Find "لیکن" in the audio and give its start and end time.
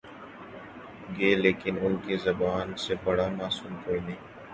1.35-1.73